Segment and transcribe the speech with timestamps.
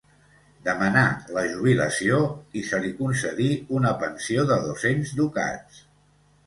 [0.67, 1.03] Demanà
[1.35, 2.23] la jubilació,
[2.61, 3.51] i se li concedí
[3.81, 5.89] una pensió de dos-cents ducats.